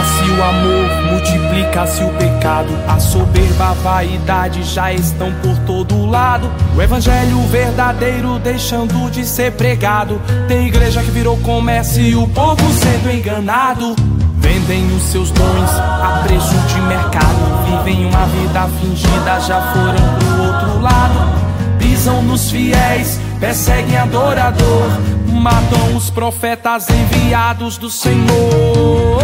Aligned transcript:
Nega-se 0.00 0.30
o 0.30 0.42
amor, 0.42 1.12
multiplica-se 1.12 2.02
o 2.02 2.08
pecado. 2.14 2.70
A 2.88 2.98
soberba, 2.98 3.70
a 3.70 3.74
vaidade 3.74 4.62
já 4.62 4.90
estão 4.90 5.30
por 5.42 5.54
todo 5.66 6.06
lado. 6.06 6.50
O 6.74 6.80
evangelho 6.80 7.38
verdadeiro 7.48 8.38
deixando 8.38 9.10
de 9.10 9.26
ser 9.26 9.52
pregado. 9.52 10.18
Tem 10.48 10.68
igreja 10.68 11.02
que 11.02 11.10
virou 11.10 11.36
comércio 11.38 12.02
e 12.02 12.14
o 12.14 12.26
povo 12.28 12.62
sendo 12.72 13.10
enganado. 13.10 13.94
Vendem 14.38 14.86
os 14.96 15.02
seus 15.02 15.30
dons 15.32 15.70
a 15.70 16.22
preço 16.26 16.56
de 16.68 16.80
mercado. 16.80 17.84
Vivem 17.84 18.06
uma 18.06 18.24
vida 18.24 18.68
fingida, 18.80 19.40
já 19.40 19.60
foram 19.74 20.18
pro 20.18 20.44
outro 20.46 20.80
lado. 20.80 21.78
Pisam 21.78 22.22
nos 22.22 22.50
fiéis, 22.50 23.20
perseguem 23.38 23.98
adorador. 23.98 24.88
Matam 25.30 25.94
os 25.94 26.08
profetas 26.08 26.86
enviados 26.88 27.76
do 27.76 27.90
Senhor. 27.90 29.20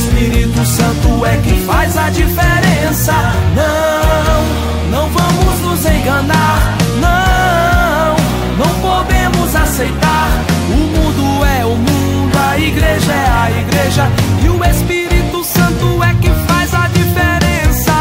Espírito 0.00 0.64
Santo 0.64 1.26
é 1.26 1.36
quem 1.44 1.60
faz 1.66 1.94
a 1.94 2.08
diferença. 2.08 3.12
Não, 3.54 4.90
não 4.90 5.08
vamos 5.10 5.60
nos 5.60 5.84
enganar. 5.84 6.78
Não, 6.98 8.16
não 8.56 8.80
podemos 8.80 9.54
aceitar. 9.54 10.30
O 10.70 10.76
mundo 10.76 11.44
é 11.44 11.66
o 11.66 11.76
mundo, 11.76 12.34
a 12.34 12.58
igreja 12.58 13.12
é 13.12 13.28
a 13.28 13.50
igreja. 13.60 14.08
E 14.42 14.48
o 14.48 14.64
Espírito 14.64 15.44
Santo 15.44 16.02
é 16.02 16.14
quem 16.14 16.34
faz 16.46 16.72
a 16.72 16.88
diferença. 16.88 17.92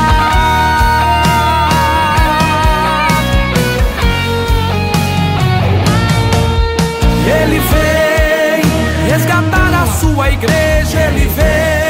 Ele 7.27 7.59
vem 7.59 9.11
resgatar 9.11 9.83
a 9.83 9.85
sua 9.99 10.31
igreja, 10.31 10.97
ele 10.97 11.27
vem. 11.27 11.88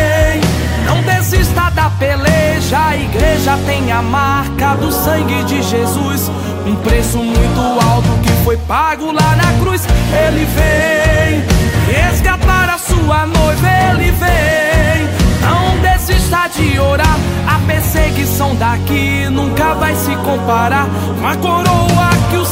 Igreja 3.00 3.58
tem 3.66 3.92
a 3.92 4.02
marca 4.02 4.76
do 4.76 4.92
sangue 4.92 5.44
de 5.44 5.62
Jesus. 5.62 6.30
Um 6.66 6.76
preço 6.76 7.18
muito 7.18 7.60
alto 7.60 8.10
que 8.22 8.30
foi 8.44 8.58
pago 8.58 9.12
lá 9.12 9.36
na 9.36 9.60
cruz. 9.60 9.86
Ele 9.86 10.46
vem 10.46 11.44
resgatar 11.96 12.70
a 12.70 12.78
sua 12.78 13.26
noiva, 13.26 13.68
ele 13.92 14.12
vem. 14.12 15.10
Não 15.42 15.82
desista 15.82 16.48
de 16.56 16.80
orar, 16.80 17.18
a 17.48 17.60
perseguição 17.66 18.56
daqui 18.56 19.28
nunca 19.30 19.74
vai 19.76 19.96
se 19.96 20.16
comparar 20.18 20.88
com 21.20 21.28
a 21.28 21.36
coroa 21.38 22.10
que 22.30 22.38
o 22.38 22.46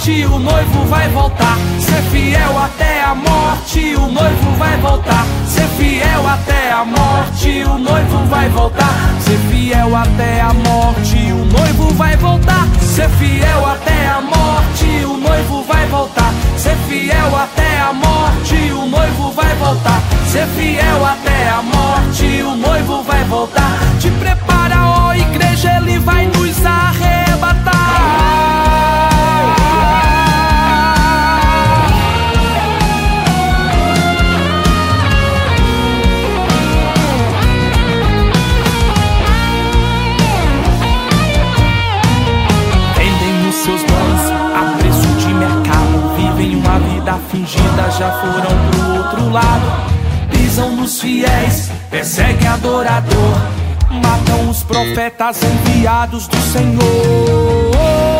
morte, 0.00 0.24
o 0.24 0.38
noivo 0.38 0.84
vai 0.86 1.08
voltar. 1.10 1.58
Ser 1.78 2.02
fiel 2.10 2.58
até 2.58 3.02
a 3.02 3.14
morte, 3.14 3.94
o 3.96 4.06
noivo 4.06 4.56
vai 4.56 4.76
voltar. 4.78 5.26
Ser 5.46 5.68
fiel 5.76 6.26
até 6.26 6.72
a 6.72 6.84
morte, 6.84 7.64
o 7.64 7.78
noivo 7.78 8.24
vai 8.26 8.48
voltar. 8.48 8.94
Ser 9.20 9.38
fiel 9.50 9.94
até 9.94 10.40
a 10.40 10.54
morte, 10.54 11.16
o 11.32 11.44
noivo 11.44 11.94
vai 11.94 12.16
voltar. 12.16 12.66
Ser 12.80 13.10
fiel 13.10 13.66
até 13.66 14.08
a 14.08 14.20
morte, 14.22 15.04
o 15.04 15.16
noivo 15.18 15.62
vai 15.64 15.86
voltar. 15.86 16.32
Ser 16.56 16.76
fiel 16.88 17.36
até 17.36 17.80
a 17.80 17.92
morte, 17.92 18.72
o 18.72 18.86
noivo 18.86 19.30
vai 19.32 19.54
voltar. 19.56 20.02
Ser 20.26 20.46
fiel 20.46 20.79
vida 47.30 47.46
fingida, 47.46 47.90
já 47.98 48.10
foram 48.20 48.70
pro 48.70 48.96
outro 48.96 49.30
lado. 49.30 49.90
Pisam 50.30 50.76
nos 50.76 51.00
fiéis, 51.00 51.70
perseguem 51.90 52.48
adorador. 52.48 53.34
Matam 53.90 54.50
os 54.50 54.62
profetas 54.62 55.40
enviados 55.42 56.26
do 56.26 56.36
Senhor. 56.36 58.19